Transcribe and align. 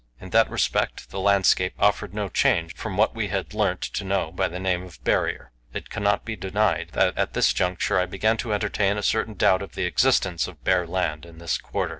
In 0.19 0.31
that 0.31 0.49
respect 0.49 1.11
the 1.11 1.19
landscape 1.19 1.73
offered 1.77 2.11
no 2.11 2.27
change 2.27 2.73
from 2.73 2.97
what 2.97 3.13
we 3.13 3.27
had 3.27 3.53
learnt 3.53 3.81
to 3.81 4.03
know 4.03 4.31
by 4.31 4.47
the 4.47 4.59
name 4.59 4.81
of 4.81 5.03
"Barrier." 5.03 5.51
It 5.75 5.91
cannot 5.91 6.25
be 6.25 6.35
denied 6.35 6.89
that 6.93 7.15
at 7.15 7.33
this 7.33 7.53
juncture 7.53 7.99
I 7.99 8.07
began 8.07 8.37
to 8.37 8.51
entertain 8.51 8.97
a 8.97 9.03
certain 9.03 9.35
doubt 9.35 9.61
of 9.61 9.75
the 9.75 9.85
existence 9.85 10.47
of 10.47 10.63
bare 10.63 10.87
land 10.87 11.23
in 11.23 11.37
this 11.37 11.59
quarter. 11.59 11.89